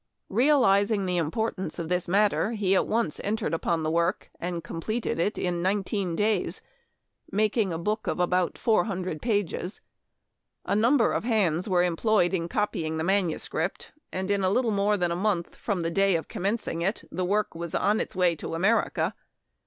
[0.29, 5.19] Realizing the importance of this matter, he at once entered upon the work, and completed
[5.19, 6.59] it in nineteen days,
[7.31, 9.79] making a book of about four hundred pages.
[10.65, 14.97] A number of hands were employed in copying the manuscript, and in a little more
[14.97, 18.35] than a month from the day of commencing it the work was on its way
[18.37, 19.13] to America.